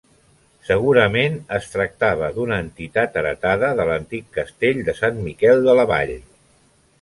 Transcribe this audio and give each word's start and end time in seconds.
Segurament 0.67 1.35
es 1.57 1.67
tractava 1.73 2.29
d'una 2.37 2.57
entitat 2.67 3.19
heretada 3.23 3.69
de 3.81 3.85
l'antic 3.91 4.27
castell 4.39 4.81
de 4.89 4.97
Sant 5.03 5.21
Miquel 5.29 5.63
de 5.69 5.77
la 5.83 5.87
Vall. 5.95 6.17